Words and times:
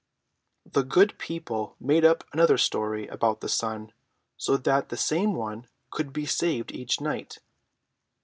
]"The 0.75 0.81
good 0.83 1.19
people 1.19 1.75
made 1.79 2.03
up 2.03 2.23
another 2.33 2.57
story 2.57 3.05
about 3.07 3.41
the 3.41 3.47
sun, 3.47 3.91
so 4.35 4.57
that 4.57 4.89
the 4.89 4.97
same 4.97 5.35
one 5.35 5.67
could 5.91 6.11
be 6.11 6.25
saved 6.25 6.71
each 6.71 6.99
night. 6.99 7.37